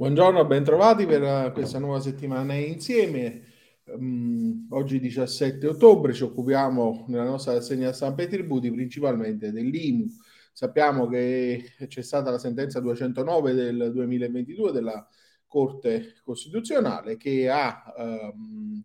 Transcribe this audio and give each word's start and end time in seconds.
Buongiorno, 0.00 0.46
bentrovati 0.46 1.06
per 1.06 1.50
questa 1.50 1.80
nuova 1.80 1.98
settimana 1.98 2.54
insieme. 2.54 3.42
Um, 3.86 4.68
oggi 4.70 5.00
17 5.00 5.66
ottobre 5.66 6.12
ci 6.12 6.22
occupiamo 6.22 7.06
nella 7.08 7.24
nostra 7.24 7.54
rassegna 7.54 7.92
stampa 7.92 8.22
e 8.22 8.28
tributi 8.28 8.70
principalmente 8.70 9.50
dell'IMU. 9.50 10.06
Sappiamo 10.52 11.08
che 11.08 11.72
c'è 11.88 12.02
stata 12.02 12.30
la 12.30 12.38
sentenza 12.38 12.78
209 12.78 13.54
del 13.54 13.90
2022 13.92 14.70
della 14.70 15.04
Corte 15.48 16.14
Costituzionale 16.22 17.16
che 17.16 17.50
ha 17.50 17.92
um, 17.96 18.80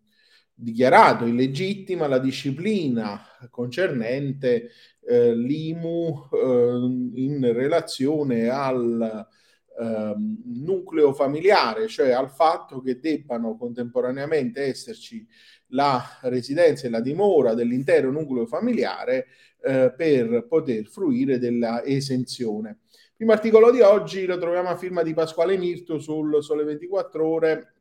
dichiarato 0.52 1.26
illegittima 1.26 2.08
la 2.08 2.18
disciplina 2.18 3.20
concernente 3.50 4.70
eh, 5.06 5.32
l'IMU 5.32 6.28
eh, 6.32 7.20
in 7.20 7.52
relazione 7.52 8.48
al 8.48 9.28
ehm, 9.78 10.42
nucleo 10.44 11.12
familiare, 11.12 11.88
cioè 11.88 12.10
al 12.10 12.30
fatto 12.30 12.80
che 12.80 12.98
debbano 12.98 13.56
contemporaneamente 13.56 14.62
esserci 14.62 15.26
la 15.68 16.02
residenza 16.22 16.86
e 16.86 16.90
la 16.90 17.00
dimora 17.00 17.54
dell'intero 17.54 18.10
nucleo 18.10 18.46
familiare 18.46 19.26
eh, 19.62 19.92
per 19.96 20.46
poter 20.48 20.86
fruire 20.86 21.38
della 21.38 21.82
esenzione. 21.84 22.80
Il 22.90 23.16
primo 23.16 23.32
articolo 23.32 23.70
di 23.70 23.80
oggi 23.80 24.26
lo 24.26 24.38
troviamo 24.38 24.68
a 24.68 24.76
firma 24.76 25.02
di 25.02 25.14
Pasquale 25.14 25.56
Mirto 25.56 25.98
sul 25.98 26.42
Sole 26.42 26.64
24 26.64 27.26
Ore 27.26 27.74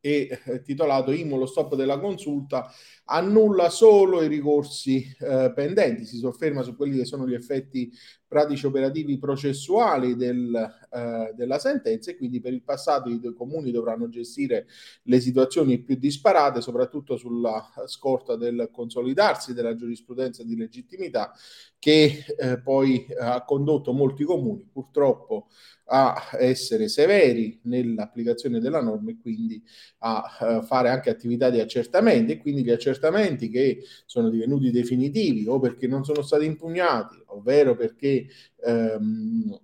e 0.00 0.40
eh, 0.44 0.62
titolato 0.62 1.12
IMO 1.12 1.36
lo 1.36 1.46
stop 1.46 1.74
della 1.74 1.98
consulta 1.98 2.72
annulla 3.04 3.68
solo 3.68 4.22
i 4.22 4.28
ricorsi 4.28 5.04
eh, 5.18 5.52
pendenti, 5.54 6.06
si 6.06 6.16
sofferma 6.16 6.62
su 6.62 6.74
quelli 6.74 6.96
che 6.96 7.04
sono 7.04 7.28
gli 7.28 7.34
effetti 7.34 7.92
pratici 8.30 8.64
operativi 8.64 9.18
processuali 9.18 10.14
del, 10.14 10.54
eh, 10.88 11.32
della 11.34 11.58
sentenza 11.58 12.12
e 12.12 12.16
quindi 12.16 12.40
per 12.40 12.52
il 12.52 12.62
passato 12.62 13.08
i 13.08 13.20
comuni 13.34 13.72
dovranno 13.72 14.08
gestire 14.08 14.68
le 15.02 15.18
situazioni 15.18 15.80
più 15.80 15.96
disparate, 15.96 16.60
soprattutto 16.60 17.16
sulla 17.16 17.72
scorta 17.86 18.36
del 18.36 18.68
consolidarsi 18.70 19.52
della 19.52 19.74
giurisprudenza 19.74 20.44
di 20.44 20.56
legittimità 20.56 21.32
che 21.76 22.24
eh, 22.38 22.60
poi 22.60 23.04
ha 23.18 23.42
condotto 23.42 23.92
molti 23.92 24.22
comuni 24.22 24.64
purtroppo 24.70 25.48
a 25.92 26.14
essere 26.38 26.88
severi 26.88 27.58
nell'applicazione 27.64 28.60
della 28.60 28.80
norma 28.80 29.10
e 29.10 29.18
quindi 29.20 29.62
a 29.98 30.22
uh, 30.40 30.62
fare 30.62 30.88
anche 30.88 31.10
attività 31.10 31.50
di 31.50 31.58
accertamento 31.58 32.32
e 32.32 32.38
quindi 32.38 32.62
gli 32.62 32.70
accertamenti 32.70 33.48
che 33.48 33.82
sono 34.06 34.30
divenuti 34.30 34.70
definitivi 34.70 35.46
o 35.48 35.58
perché 35.58 35.88
non 35.88 36.04
sono 36.04 36.22
stati 36.22 36.44
impugnati, 36.44 37.20
ovvero 37.26 37.74
perché 37.74 38.19
ehm, 38.62 39.54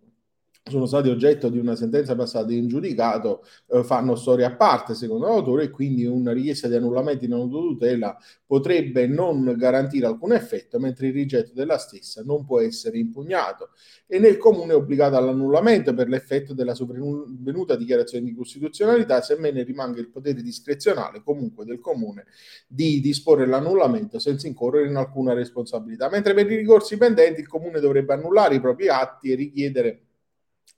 sono 0.68 0.86
stati 0.86 1.08
oggetto 1.08 1.48
di 1.48 1.60
una 1.60 1.76
sentenza 1.76 2.16
passata 2.16 2.52
in 2.52 2.66
giudicato, 2.66 3.44
eh, 3.68 3.84
fanno 3.84 4.16
storia 4.16 4.48
a 4.48 4.56
parte 4.56 4.94
secondo 4.94 5.28
l'autore 5.28 5.64
e 5.64 5.70
quindi 5.70 6.04
una 6.06 6.32
richiesta 6.32 6.66
di 6.66 6.74
annullamento 6.74 7.24
in 7.24 7.34
autotutela 7.34 8.18
potrebbe 8.44 9.06
non 9.06 9.54
garantire 9.56 10.06
alcun 10.06 10.32
effetto, 10.32 10.80
mentre 10.80 11.06
il 11.06 11.12
rigetto 11.12 11.52
della 11.54 11.78
stessa 11.78 12.22
non 12.24 12.44
può 12.44 12.60
essere 12.60 12.98
impugnato. 12.98 13.70
E 14.08 14.18
nel 14.18 14.38
comune 14.38 14.72
è 14.72 14.76
obbligato 14.76 15.16
all'annullamento 15.16 15.94
per 15.94 16.08
l'effetto 16.08 16.52
della 16.52 16.74
sopravvenuta 16.74 17.76
dichiarazione 17.76 18.24
di 18.24 18.34
costituzionalità, 18.34 19.22
semmene 19.22 19.62
rimanga 19.62 20.00
il 20.00 20.10
potere 20.10 20.42
discrezionale 20.42 21.22
comunque 21.22 21.64
del 21.64 21.78
comune 21.78 22.24
di 22.66 23.00
disporre 23.00 23.46
l'annullamento 23.46 24.18
senza 24.18 24.48
incorrere 24.48 24.88
in 24.88 24.96
alcuna 24.96 25.32
responsabilità, 25.32 26.08
mentre 26.10 26.34
per 26.34 26.50
i 26.50 26.56
ricorsi 26.56 26.96
pendenti 26.96 27.40
il 27.40 27.46
comune 27.46 27.78
dovrebbe 27.78 28.14
annullare 28.14 28.56
i 28.56 28.60
propri 28.60 28.88
atti 28.88 29.30
e 29.30 29.36
richiedere 29.36 30.00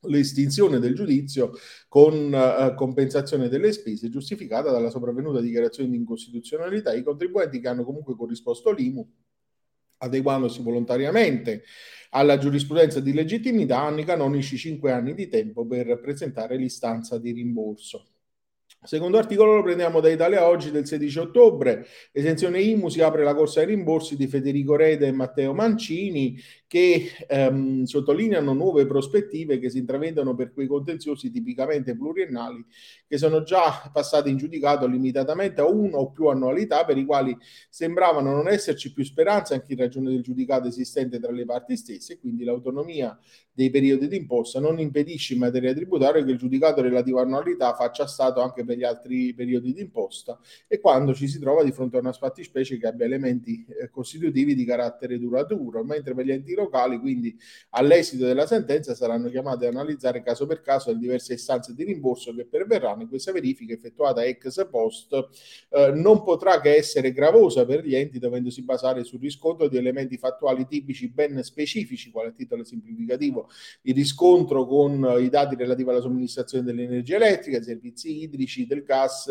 l'estinzione 0.03 0.79
del 0.79 0.95
giudizio 0.95 1.53
con 1.89 2.33
uh, 2.33 2.75
compensazione 2.75 3.49
delle 3.49 3.73
spese 3.73 4.09
giustificata 4.09 4.71
dalla 4.71 4.91
sopravvenuta 4.91 5.41
dichiarazione 5.41 5.91
di 5.91 5.97
incostituzionalità. 5.97 6.93
I 6.93 7.03
contribuenti 7.03 7.61
che 7.61 7.69
hanno 7.69 7.85
comunque 7.85 8.17
corrisposto 8.17 8.73
l'IMU, 8.73 9.07
adeguandosi 9.99 10.63
volontariamente 10.63 11.65
alla 12.11 12.39
giurisprudenza 12.39 13.01
di 13.01 13.13
legittimità, 13.13 13.81
hanno 13.81 14.01
i 14.01 14.05
canonici 14.05 14.57
5 14.57 14.93
anni 14.93 15.15
di 15.15 15.29
tempo 15.29 15.67
per 15.67 16.01
presentare 16.01 16.57
l'istanza 16.57 17.19
di 17.19 17.33
rimborso. 17.33 18.18
Secondo 18.81 19.19
articolo 19.19 19.57
lo 19.57 19.63
prendiamo 19.65 19.99
da 19.99 20.09
Italia 20.09 20.47
Oggi 20.47 20.71
del 20.71 20.87
16 20.87 21.19
ottobre. 21.19 21.85
Esenzione 22.13 22.63
IMU 22.63 22.89
si 22.89 23.01
apre 23.01 23.25
la 23.25 23.35
corsa 23.35 23.59
ai 23.59 23.67
rimborsi 23.67 24.15
di 24.15 24.29
Federico 24.29 24.77
Reda 24.77 25.05
e 25.05 25.11
Matteo 25.11 25.53
Mancini 25.53 26.41
che 26.69 27.11
ehm, 27.27 27.85
sottolineano 27.85 28.53
nuove 28.53 28.87
prospettive 28.87 29.59
che 29.59 29.71
si 29.71 29.79
intravedono 29.79 30.35
per 30.35 30.53
quei 30.53 30.67
contenziosi 30.67 31.31
tipicamente 31.31 31.97
pluriennali 31.97 32.63
che 33.07 33.17
sono 33.17 33.43
già 33.43 33.91
passati 33.91 34.29
in 34.29 34.37
giudicato 34.37 34.87
limitatamente 34.87 35.63
a 35.63 35.67
una 35.67 35.97
o 35.97 36.11
più 36.11 36.27
annualità 36.27 36.85
per 36.85 36.99
i 36.99 37.07
quali 37.07 37.35
sembravano 37.71 38.33
non 38.33 38.49
esserci 38.49 38.93
più 38.93 39.03
speranza 39.03 39.55
anche 39.55 39.73
in 39.73 39.79
ragione 39.79 40.11
del 40.11 40.23
giudicato 40.23 40.69
esistente 40.69 41.19
tra 41.19 41.33
le 41.33 41.47
parti 41.47 41.75
stesse 41.75 42.19
quindi 42.19 42.45
l'autonomia 42.45 43.19
dei 43.51 43.71
periodi 43.71 44.07
d'imposta 44.07 44.61
non 44.61 44.79
impedisce 44.79 45.33
in 45.33 45.41
materia 45.41 45.73
tributaria 45.73 46.23
che 46.23 46.33
il 46.33 46.39
giudicato 46.39 46.83
relativo 46.83 47.19
annualità 47.19 47.75
faccia 47.75 48.07
stato 48.07 48.43
anche 48.43 48.63
per 48.69 48.77
gli 48.77 48.85
altri 48.85 49.33
periodi 49.33 49.73
d'imposta 49.73 50.39
e 50.67 50.79
quando 50.79 51.15
ci 51.15 51.27
si 51.27 51.39
trova 51.39 51.65
di 51.65 51.73
fronte 51.73 51.97
a 51.97 52.01
una 52.01 52.13
fattispecie 52.13 52.77
che 52.77 52.87
abbia 52.87 53.07
elementi 53.07 53.65
eh, 53.67 53.89
costitutivi 53.89 54.55
di 54.55 54.67
carattere 54.67 55.19
duraturo 55.19 55.83
mentre 55.85 56.15
per 56.15 56.27
gli 56.27 56.33
enti 56.33 56.53
locali, 56.55 56.99
quindi 56.99 57.35
all'esito 57.71 58.27
della 58.27 58.47
sentenza 58.47 58.95
saranno 58.95 59.31
chiamati 59.31 59.65
ad 59.65 59.75
analizzare 59.75 60.23
caso 60.23 60.47
per 60.47 60.61
caso 60.61 60.93
le 60.93 60.99
diverse 60.99 61.33
istanze 61.33 61.73
di 61.75 61.85
rimborso 61.85 62.35
che 62.35 62.45
perverranno. 62.45 63.05
E 63.05 63.09
questa 63.09 63.33
verifica 63.33 63.73
effettuata 63.73 64.23
ex 64.23 64.69
post 64.69 65.15
eh, 65.71 65.93
non 65.95 66.23
potrà 66.23 66.61
che 66.61 66.75
essere 66.75 67.13
gravosa 67.13 67.65
per 67.65 67.87
gli 67.87 67.95
enti 67.95 68.19
dovendosi 68.19 68.63
basare 68.63 69.03
sul 69.05 69.21
riscontro 69.21 69.69
di 69.69 69.79
elementi 69.79 70.19
fattuali 70.19 70.67
tipici 70.67 71.09
ben 71.09 71.43
specifici, 71.43 72.11
quale 72.11 72.35
titolo 72.35 72.65
semplificativo 72.65 73.49
il 73.83 73.95
riscontro 73.95 74.67
con 74.67 75.17
i 75.21 75.29
dati 75.31 75.55
relativi 75.55 75.89
alla 75.89 76.01
somministrazione 76.01 76.65
dell'energia 76.65 77.17
elettrica, 77.17 77.63
servizi 77.63 78.23
idrici, 78.23 78.58
del 78.67 78.83
gas 78.83 79.29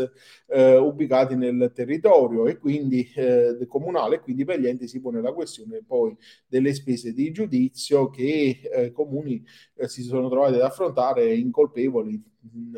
eh, 0.48 0.76
ubicati 0.76 1.36
nel 1.36 1.72
territorio 1.74 2.48
e 2.48 2.58
quindi 2.58 3.10
eh, 3.16 3.66
comunale, 3.68 4.20
quindi 4.20 4.46
per 4.46 4.60
gli 4.60 4.68
enti 4.68 4.88
si 4.88 5.00
pone 5.00 5.22
la 5.22 5.34
questione 5.34 5.82
poi 5.86 6.16
delle 6.48 6.74
spese 6.74 7.14
di 7.14 7.32
giudizio 7.32 8.10
che 8.10 8.60
eh, 8.72 8.92
comuni 8.92 9.44
eh, 9.76 9.88
si 9.88 10.04
sono 10.04 10.30
trovati 10.30 10.56
ad 10.56 10.62
affrontare 10.62 11.34
incolpevoli 11.36 12.14
in 12.14 12.22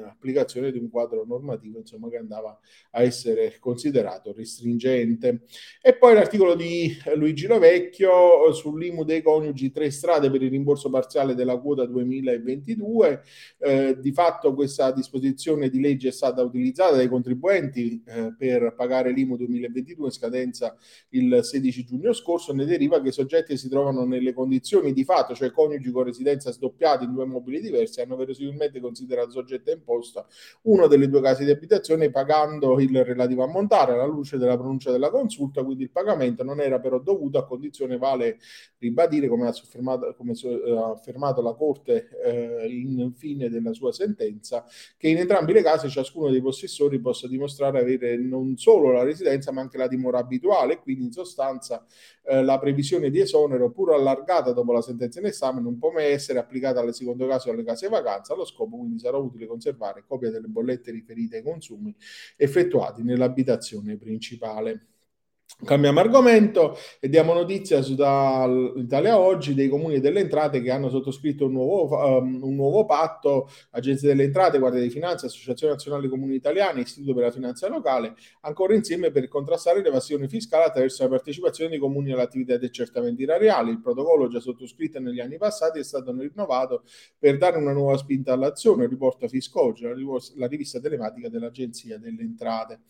applicazione 0.06 0.72
di 0.72 0.78
un 0.78 0.90
quadro 0.90 1.26
normativo 1.26 1.80
insomma, 1.80 2.10
che 2.10 2.18
andava 2.18 2.58
a 2.92 3.02
essere 3.02 3.58
considerato 3.60 4.34
restringente. 4.34 5.44
E 5.82 5.96
poi 5.96 6.14
l'articolo 6.14 6.56
di 6.56 6.96
Luigi 7.16 7.48
Lovecchio 7.48 8.52
sull'IMU 8.52 9.04
dei 9.04 9.22
coniugi, 9.22 9.72
tre 9.72 9.90
strade 9.92 10.30
per 10.30 10.42
il 10.42 10.50
rimborso 10.50 10.90
parziale 10.90 11.36
della 11.36 11.58
quota 11.58 11.86
2022. 11.86 13.22
Eh, 13.60 13.98
di 14.00 14.12
fatto 14.12 14.54
questa 14.54 14.92
disposizione 14.92 15.70
di 15.70 15.80
legge 15.80 16.10
è 16.10 16.12
stata 16.12 16.42
utilizzata 16.42 16.96
dai 16.96 17.08
contribuenti 17.08 18.02
eh, 18.06 18.34
per 18.38 18.74
pagare 18.76 19.12
l'IMU 19.12 19.36
2022 19.38 20.06
in 20.06 20.12
scadenza 20.12 20.76
il 21.10 21.40
16 21.42 21.86
giugno 21.86 22.14
scorso. 22.14 22.54
Ne 22.54 22.66
deriva 22.66 23.02
che 23.02 23.10
i 23.10 23.12
soggetti 23.12 23.58
si 23.58 23.70
trovano 23.70 24.06
nelle 24.06 24.34
condizioni 24.34 24.94
di 24.94 25.04
fatto, 25.04 25.34
cioè 25.34 25.52
coniugi 25.52 25.92
con 25.92 26.04
residenza 26.04 26.52
sdoppiata 26.52 27.04
in 27.04 27.14
due 27.14 27.26
mobili 27.26 27.62
diversi, 27.62 28.02
hanno 28.02 28.16
verosimilmente 28.16 28.80
considerato 28.80 29.32
soggetti 29.32 29.59
soggetta 29.60 29.72
imposta 29.72 30.26
uno 30.64 30.88
delle 30.88 31.08
due 31.10 31.22
case 31.22 31.44
di 31.44 31.52
abitazione 31.52 32.10
pagando 32.10 32.80
il 32.80 33.04
relativo 33.04 33.44
ammontare 33.44 33.94
alla 33.94 34.06
luce 34.06 34.38
della 34.38 34.58
pronuncia 34.58 34.92
della 34.92 35.10
consulta, 35.10 35.64
quindi 35.64 35.84
il 35.84 35.92
pagamento 35.92 36.44
non 36.44 36.60
era 36.60 36.80
però 36.80 37.00
dovuto 37.00 37.38
a 37.38 37.46
condizione 37.46 37.98
vale 37.98 38.40
ribadire, 38.78 39.28
come 39.28 39.48
ha, 39.48 39.54
come 40.16 40.34
eh, 40.34 40.78
ha 40.78 40.90
affermato 40.92 41.42
la 41.42 41.54
Corte 41.54 42.10
eh, 42.24 42.68
in 42.70 43.12
fine 43.14 43.50
della 43.50 43.74
sua 43.74 43.92
sentenza, 43.92 44.66
che 44.98 45.10
in 45.10 45.18
entrambi 45.18 45.54
le 45.54 45.62
casi 45.62 45.90
ciascuno 45.90 46.30
dei 46.30 46.42
possessori 46.42 47.00
possa 47.00 47.28
dimostrare 47.28 47.80
avere 47.80 48.18
non 48.18 48.58
solo 48.58 48.92
la 48.92 49.04
residenza 49.04 49.52
ma 49.52 49.62
anche 49.62 49.78
la 49.78 49.88
dimora 49.88 50.20
abituale, 50.20 50.80
quindi 50.80 51.06
in 51.06 51.12
sostanza 51.12 51.86
eh, 52.24 52.44
la 52.44 52.60
previsione 52.60 53.10
di 53.10 53.20
esonero, 53.20 53.72
pur 53.72 53.94
allargata 53.94 54.52
dopo 54.52 54.72
la 54.72 54.82
sentenza 54.82 55.20
in 55.20 55.26
esame, 55.26 55.62
non 55.62 55.78
può 55.78 55.92
mai 55.92 56.12
essere 56.12 56.40
applicata 56.40 56.80
alle 56.80 56.94
seconde 56.94 57.28
case 57.28 57.50
o 57.50 57.54
alle 57.54 57.64
case 57.64 57.88
vacanza, 57.90 58.34
allo 58.34 58.46
scopo 58.46 58.78
quindi 58.78 59.00
sarà 59.00 59.18
utile 59.18 59.48
conservare 59.50 60.06
copia 60.08 60.30
delle 60.30 60.48
bollette 60.48 60.92
riferite 60.92 61.38
ai 61.38 61.44
consumi 61.44 61.94
effettuati 62.38 63.04
nell'abitazione 63.04 63.98
principale. 63.98 64.86
Cambiamo 65.66 66.00
argomento 66.00 66.78
e 67.02 67.10
diamo 67.10 67.34
notizia 67.34 67.82
su 67.82 67.92
Italia 67.94 69.20
Oggi 69.20 69.54
dei 69.54 69.68
comuni 69.68 69.96
e 69.96 70.00
delle 70.00 70.22
entrate 70.22 70.62
che 70.62 70.72
hanno 70.72 70.90
sottoscritto 70.90 71.48
un 71.48 71.52
nuovo, 71.52 71.98
um, 71.98 72.40
un 72.44 72.56
nuovo 72.56 72.86
patto, 72.86 73.50
Agenzia 73.72 74.08
delle 74.08 74.24
Entrate, 74.24 74.58
Guardia 74.58 74.80
di 74.80 74.90
Finanza, 74.90 75.26
Associazione 75.26 75.74
Nazionale 75.74 76.08
Comuni 76.08 76.36
Italiani, 76.36 76.82
Istituto 76.82 77.14
per 77.14 77.24
la 77.24 77.32
Finanza 77.32 77.68
Locale, 77.68 78.16
ancora 78.42 78.74
insieme 78.74 79.12
per 79.12 79.28
contrastare 79.28 79.82
l'evasione 79.82 80.30
fiscale 80.30 80.64
attraverso 80.66 81.04
la 81.04 81.10
partecipazione 81.10 81.72
dei 81.72 81.80
comuni 81.80 82.14
all'attività 82.14 82.56
dei 82.56 82.70
accertamenti 82.70 83.24
erariali. 83.24 83.72
Il 83.72 83.82
protocollo 83.82 84.30
già 84.30 84.40
sottoscritto 84.40 85.00
negli 85.00 85.20
anni 85.20 85.38
passati 85.38 85.80
è 85.80 85.84
stato 85.84 86.16
rinnovato 86.18 86.84
per 87.18 87.38
dare 87.38 87.58
una 87.58 87.74
nuova 87.74 87.98
spinta 87.98 88.32
all'azione, 88.32 88.88
riporta 88.88 89.28
Fiscogi, 89.28 89.84
la 90.36 90.48
rivista 90.48 90.80
telematica 90.80 91.28
dell'Agenzia 91.28 91.98
delle 91.98 92.22
Entrate. 92.22 92.82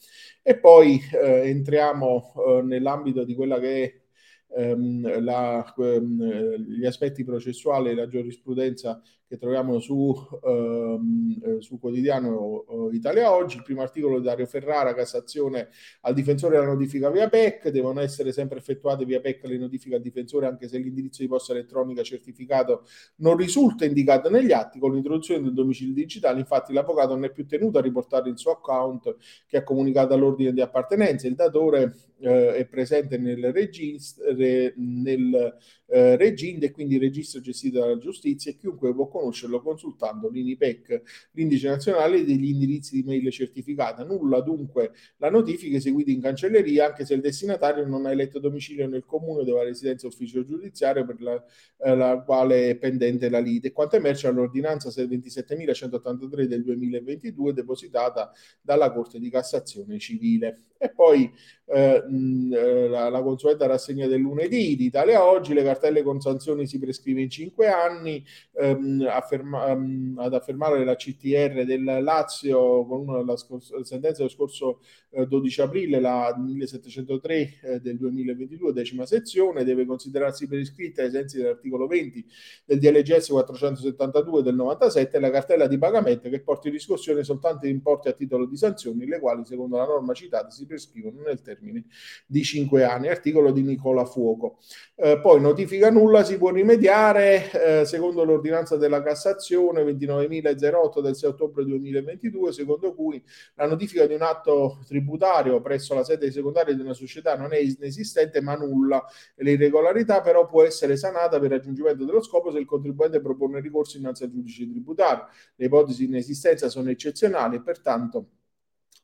E 0.43 0.57
poi 0.57 1.01
eh, 1.13 1.49
entriamo 1.49 2.33
eh, 2.35 2.48
nell'ambito 2.61 3.23
di 3.23 3.35
quella 3.35 3.59
che 3.59 4.03
è 4.47 4.61
ehm, 4.71 5.23
la, 5.23 5.73
ehm, 5.77 6.55
gli 6.55 6.85
aspetti 6.85 7.23
processuali 7.23 7.89
e 7.89 7.95
la 7.95 8.07
giurisprudenza 8.07 9.01
che 9.29 9.37
troviamo 9.37 9.79
su, 9.79 10.11
ehm, 10.43 11.39
eh, 11.43 11.61
su 11.61 11.77
quotidiano 11.79 12.65
eh, 12.91 12.95
Italia 12.95 13.31
Oggi. 13.31 13.57
Il 13.57 13.63
primo 13.63 13.83
articolo 13.83 14.17
di 14.17 14.25
Dario 14.25 14.47
Ferrara, 14.47 14.95
Cassazione 14.95 15.69
al 16.01 16.15
difensore 16.15 16.55
della 16.55 16.71
notifica 16.71 17.11
via 17.11 17.29
PEC. 17.29 17.69
Devono 17.69 18.01
essere 18.01 18.31
sempre 18.31 18.57
effettuate 18.57 19.05
via 19.05 19.21
PEC 19.21 19.45
le 19.45 19.59
notifiche 19.59 19.95
al 19.95 20.01
difensore 20.01 20.47
anche 20.47 20.67
se 20.67 20.79
l'indirizzo 20.79 21.21
di 21.21 21.27
posta 21.27 21.53
elettronica 21.53 22.01
certificato 22.01 22.87
non 23.17 23.37
risulta 23.37 23.85
indicato 23.85 24.31
negli 24.31 24.51
atti. 24.51 24.79
Con 24.79 24.93
l'introduzione 24.93 25.43
del 25.43 25.53
domicilio 25.53 25.93
digitale, 25.93 26.39
infatti, 26.39 26.73
l'avvocato 26.73 27.13
non 27.13 27.25
è 27.25 27.31
più 27.31 27.45
tenuto 27.45 27.77
a 27.77 27.81
riportare 27.81 28.31
il 28.31 28.37
suo 28.39 28.53
account 28.53 29.15
che 29.45 29.57
ha 29.57 29.63
comunicato 29.63 30.15
all'ordine 30.15 30.53
di 30.53 30.61
appartenenza. 30.61 31.27
Il 31.27 31.35
datore 31.35 31.93
eh, 32.19 32.55
è 32.55 32.65
presente 32.65 33.19
nel 33.19 33.51
registro, 33.53 34.25
nel 34.33 35.55
eh, 35.85 36.15
Reginde 36.15 36.67
e 36.67 36.71
quindi 36.71 36.95
il 36.95 37.01
registro 37.01 37.41
gestito 37.41 37.79
dalla 37.79 37.97
giustizia 37.97 38.51
e 38.51 38.57
chiunque 38.57 38.93
può 38.93 39.07
conoscerlo 39.19 39.61
consultando 39.61 40.29
l'INIPEC, 40.29 41.01
l'indice 41.31 41.67
nazionale 41.67 42.23
degli 42.23 42.49
indirizzi 42.49 42.95
di 42.95 43.03
mail 43.03 43.29
certificata. 43.31 44.03
Nulla 44.03 44.41
dunque 44.41 44.91
la 45.17 45.29
notifica 45.29 45.77
eseguita 45.77 46.11
in 46.11 46.21
cancelleria 46.21 46.87
anche 46.87 47.05
se 47.05 47.13
il 47.13 47.21
destinatario 47.21 47.85
non 47.85 48.05
ha 48.05 48.11
eletto 48.11 48.39
domicilio 48.39 48.87
nel 48.87 49.05
comune 49.05 49.43
dove 49.43 49.61
ha 49.61 49.63
residenza 49.63 50.07
ufficio 50.07 50.43
giudiziario 50.43 51.05
per 51.05 51.21
la, 51.21 51.43
eh, 51.83 51.95
la 51.95 52.21
quale 52.25 52.69
è 52.69 52.75
pendente 52.75 53.29
la 53.29 53.39
lite. 53.39 53.71
Quanto 53.71 53.95
emerge 53.95 54.27
all'ordinanza 54.27 54.89
27.183 54.89 56.43
del 56.43 56.63
2022 56.63 57.53
depositata 57.53 58.31
dalla 58.61 58.91
Corte 58.91 59.19
di 59.19 59.29
Cassazione 59.29 59.99
Civile. 59.99 60.63
E 60.77 60.89
poi 60.91 61.29
eh, 61.65 62.03
eh, 62.51 62.87
la, 62.99 63.09
la, 63.09 63.21
consueta 63.21 63.65
rassegna 63.65 64.07
del 64.07 64.21
lunedì 64.21 64.75
di 64.75 64.85
Italia 64.85 65.23
Oggi, 65.23 65.53
le 65.53 65.63
cartelle 65.63 66.03
con 66.03 66.19
sanzioni 66.19 66.67
si 66.67 66.79
prescrive 66.79 67.21
in 67.21 67.29
cinque 67.29 67.67
anni, 67.67 68.23
ehm, 68.53 69.07
afferma, 69.09 69.67
ehm, 69.67 70.15
ad 70.19 70.33
affermare 70.33 70.83
la 70.83 70.95
CTR 70.95 71.65
del 71.65 71.83
Lazio 71.83 72.85
con 72.85 73.25
la, 73.25 73.35
scors- 73.35 73.71
la 73.71 73.83
sentenza 73.83 74.17
dello 74.17 74.29
scorso 74.29 74.81
eh, 75.11 75.25
12 75.25 75.61
aprile, 75.61 75.99
la 75.99 76.35
1703 76.37 77.59
eh, 77.61 77.79
del 77.79 77.97
2022, 77.97 78.73
decima 78.73 79.05
sezione, 79.05 79.63
deve 79.63 79.85
considerarsi 79.85 80.47
prescritta 80.47 81.01
ai 81.01 81.11
sensi 81.11 81.37
dell'articolo 81.37 81.87
20 81.87 82.25
del 82.65 82.79
DLGS 82.79 83.29
472 83.29 84.43
del 84.43 84.55
97 84.55 85.19
la 85.19 85.31
cartella 85.31 85.67
di 85.67 85.77
pagamento 85.77 86.29
che 86.29 86.41
porti 86.41 86.67
in 86.67 86.73
riscossione 86.73 87.23
soltanto 87.23 87.67
importi 87.67 88.07
a 88.07 88.13
titolo 88.13 88.45
di 88.45 88.57
sanzioni, 88.57 89.05
le 89.05 89.19
quali 89.19 89.45
secondo 89.45 89.77
la 89.77 89.85
norma 89.85 90.13
citata 90.13 90.49
si 90.49 90.65
prescrivono 90.65 91.21
nel 91.21 91.41
termine 91.41 91.85
di 92.25 92.43
5 92.43 92.83
anni, 92.83 92.88
articolo 92.89 93.51
di 93.51 93.61
Nicola 93.61 94.05
Fuoco. 94.05 94.57
Eh, 94.95 95.19
poi 95.21 95.39
notifica 95.39 95.89
nulla 95.89 96.23
si 96.23 96.37
può 96.37 96.51
rimediare 96.51 97.51
eh, 97.51 97.85
secondo 97.85 98.23
l'ordinanza 98.23 98.75
della 98.75 99.01
Cassazione 99.01 99.83
29.008 99.83 100.99
del 101.01 101.15
6 101.15 101.29
ottobre 101.29 101.65
2022, 101.65 102.51
secondo 102.51 102.93
cui 102.93 103.23
la 103.55 103.67
notifica 103.67 104.05
di 104.05 104.13
un 104.13 104.21
atto 104.21 104.79
tributario 104.87 105.61
presso 105.61 105.93
la 105.93 106.03
sede 106.03 106.31
secondaria 106.31 106.73
di 106.73 106.81
una 106.81 106.93
società 106.93 107.35
non 107.37 107.53
è 107.53 107.57
inesistente 107.57 108.41
ma 108.41 108.55
nulla. 108.55 109.05
L'irregolarità 109.35 110.21
però 110.21 110.45
può 110.45 110.63
essere 110.63 110.97
sanata 110.97 111.39
per 111.39 111.51
raggiungimento 111.51 112.05
dello 112.05 112.21
scopo 112.21 112.51
se 112.51 112.59
il 112.59 112.65
contribuente 112.65 113.21
propone 113.21 113.59
ricorso 113.61 113.97
innanzi 113.97 114.23
al 114.23 114.31
giudice 114.31 114.69
tributario. 114.69 115.27
Le 115.55 115.65
ipotesi 115.65 115.99
di 115.99 116.05
inesistenza 116.07 116.69
sono 116.69 116.89
eccezionali 116.89 117.57
e 117.57 117.61
pertanto 117.61 118.25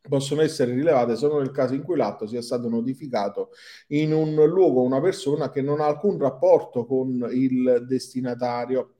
possono 0.08 0.42
essere 0.42 0.74
rilevate 0.74 1.16
solo 1.16 1.40
nel 1.40 1.52
caso 1.52 1.74
in 1.74 1.84
cui 1.84 1.96
l'atto 1.96 2.28
sia 2.28 2.42
stato 2.42 2.70
notificato 2.70 3.52
in 3.88 4.14
un 4.14 4.36
luogo 4.46 4.82
o 4.82 4.86
una 4.86 5.02
persona 5.02 5.50
che 5.50 5.62
non 5.62 5.80
ha 5.80 5.86
alcun 5.86 6.18
rapporto 6.18 6.86
con 6.86 7.28
il 7.32 7.86
destinatario. 7.88 8.95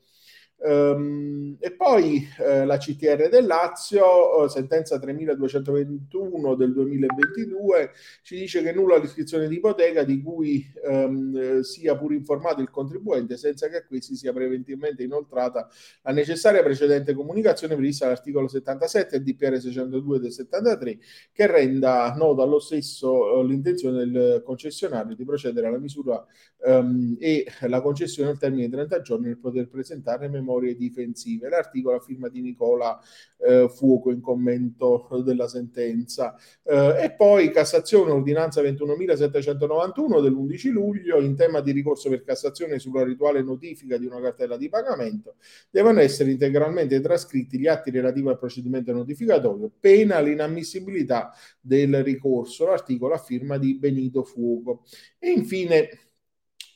Um, 0.66 1.58
e 1.60 1.74
poi 1.74 2.28
eh, 2.40 2.66
la 2.66 2.78
CTR 2.78 3.30
del 3.30 3.46
Lazio, 3.46 4.46
eh, 4.46 4.50
sentenza 4.50 4.98
3221 4.98 6.56
del 6.56 6.74
2022, 6.74 7.92
ci 8.24 8.36
dice 8.36 8.64
che 8.64 8.74
nulla 8.74 8.98
l'iscrizione 8.98 9.48
di 9.48 9.58
ipoteca 9.58 10.04
di 10.04 10.24
cui 10.24 10.66
um, 10.84 11.60
sia 11.62 11.96
pur 11.96 12.14
informato 12.14 12.62
il 12.62 12.72
contribuente 12.72 13.38
senza 13.38 13.68
che 13.68 13.78
a 13.78 13.86
questi 13.86 14.16
sia 14.16 14.34
preventivamente 14.34 15.04
inoltrata 15.04 15.70
la 16.02 16.12
necessaria 16.12 16.64
precedente 16.64 17.14
comunicazione 17.14 17.76
prevista 17.76 18.06
all'articolo 18.06 18.48
77 18.48 19.22
del 19.22 19.24
DPR 19.24 19.60
602 19.60 20.20
del 20.20 20.32
73 20.32 20.98
che 21.32 21.46
renda 21.46 22.12
nota 22.16 22.42
allo 22.42 22.60
stesso 22.60 23.38
uh, 23.38 23.46
l'intenzione 23.46 23.98
del 23.98 24.42
concessionario 24.44 25.16
di 25.16 25.26
procedere 25.26 25.68
alla 25.68 25.78
misura 25.78 26.26
um, 26.66 27.16
e 27.20 27.46
la 27.68 27.82
concessione 27.82 28.32
al 28.32 28.40
termine 28.40 28.66
di 28.66 28.72
30 28.72 29.02
giorni 29.02 29.28
per 29.28 29.40
poter 29.40 29.68
presentare 29.68 30.28
memorie 30.56 30.76
difensive. 30.76 31.50
L'articolo 31.50 31.98
a 31.98 32.00
firma 32.00 32.30
di 32.30 32.42
Nicola 32.42 33.00
eh, 33.38 33.68
Fuoco 33.70 34.12
in 34.12 34.22
commento 34.22 35.08
della 35.24 35.48
sentenza. 35.48 36.36
Eh, 36.64 37.04
e 37.04 37.12
poi 37.12 37.52
Cassazione, 37.52 38.12
ordinanza 38.12 38.62
21.791 38.62 40.22
dell'11 40.22 40.70
luglio, 40.72 41.22
in 41.22 41.36
tema 41.36 41.62
di 41.62 41.72
ricorso 41.72 42.10
per 42.10 42.24
Cassazione 42.24 42.80
sulla 42.80 43.04
rituale 43.04 43.42
notifica 43.42 43.98
di 43.98 44.06
una 44.06 44.22
cartella 44.22 44.58
di 44.58 44.70
pagamento, 44.70 45.36
devono 45.70 46.00
essere 46.00 46.32
integralmente 46.32 47.00
trascritti 47.02 47.60
gli 47.60 47.68
atti 47.68 47.92
relativi 47.92 48.30
al 48.30 48.40
procedimento 48.40 48.92
notificatorio, 48.94 49.72
pena 49.80 50.20
l'inammissibilità 50.20 51.32
del 51.60 52.04
ricorso, 52.04 52.66
l'articolo 52.66 53.14
a 53.14 53.20
firma 53.20 53.58
di 53.58 53.76
Benito 53.76 54.24
Fuoco. 54.24 54.84
E 55.20 55.32
infine 55.32 55.90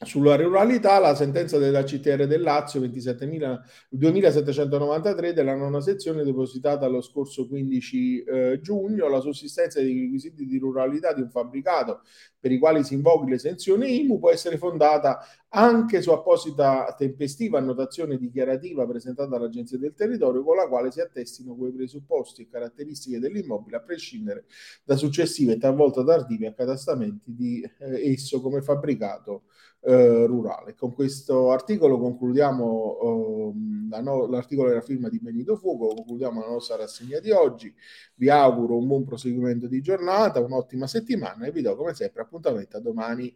sulla 0.06 0.38
ruralità, 0.38 0.98
la 0.98 1.13
sentenza 1.13 1.57
della 1.57 1.84
CTR 1.84 2.25
del 2.25 2.42
Lazio 2.42 2.80
2793 2.80 5.34
della 5.34 5.56
nona 5.56 5.81
sezione 5.81 6.24
depositata 6.24 6.88
lo 6.88 7.01
scorso 7.01 7.50
15 7.50 8.24
eh, 8.24 8.62
giugno, 8.62 9.10
la 9.10 9.19
sussistenza 9.19 9.81
dei 9.81 10.00
requisiti 10.00 10.46
di 10.46 10.57
ruralità 10.57 11.12
di 11.12 11.19
un 11.19 11.30
fabbricato 11.30 12.04
per 12.40 12.54
i 12.54 12.60
quali 12.60 12.86
si 12.86 12.94
invoghi 12.94 13.30
l'esenzione 13.30 13.90
IMU 13.90 14.19
può 14.19 14.31
essere 14.31 14.57
fondata 14.57 15.19
anche 15.51 16.01
su 16.01 16.12
apposita 16.12 16.94
tempestiva 16.98 17.57
annotazione 17.57 18.18
dichiarativa 18.18 18.86
presentata 18.86 19.30
dall'Agenzia 19.30 19.80
del 19.80 19.96
Territorio 19.96 20.44
con 20.44 20.56
la 20.56 20.68
quale 20.68 20.92
si 20.92 21.01
attestino 21.01 21.56
quei 21.56 21.72
presupposti 21.72 22.44
e 22.44 22.50
caratteristiche 22.50 23.20
dell'immobile 23.20 23.77
a 23.77 23.82
prescindere 23.82 24.46
da 24.84 24.96
successive 24.96 25.53
e 25.53 25.58
talvolta 25.58 26.03
tardivi 26.03 26.46
accatastamenti 26.46 27.34
di 27.34 27.68
eh, 27.79 28.12
esso 28.12 28.41
come 28.41 28.62
fabbricato 28.62 29.44
eh, 29.82 30.25
rurale. 30.25 30.75
Con 30.75 30.94
questo 30.94 31.51
articolo 31.51 31.98
concludiamo 32.00 33.53
eh, 33.96 34.01
no- 34.01 34.27
l'articolo 34.27 34.70
della 34.70 34.82
firma 34.82 35.10
di 35.10 35.20
Benito 35.20 35.56
Fuoco, 35.56 35.88
concludiamo 35.96 36.41
la 36.41 36.48
nostra 36.48 36.75
rassegna 36.75 37.20
di 37.20 37.32
oggi. 37.32 37.74
Vi 38.15 38.29
auguro 38.29 38.77
un 38.77 38.86
buon 38.88 39.03
proseguimento 39.03 39.68
di 39.68 39.82
giornata, 39.82 40.39
un'ottima 40.39 40.86
settimana 40.86 41.46
e 41.46 41.51
vi 41.51 41.62
do 41.62 41.75
come 41.75 41.94
sempre 41.94 42.22
appuntamento 42.22 42.77
a 42.77 42.82
domani. 42.82 43.36